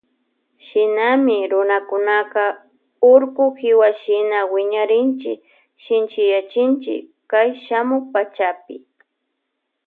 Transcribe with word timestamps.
Shinami 0.65 1.37
runakunaka 1.51 2.43
urku 3.13 3.45
kiwashina 3.57 4.37
wiñarinchi 4.53 5.31
shinchiyanchi 5.83 6.95
kay 7.31 7.49
shamuk 7.65 8.03
pachapi. 8.13 8.75